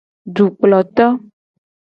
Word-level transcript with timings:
Dukploto. 0.35 1.07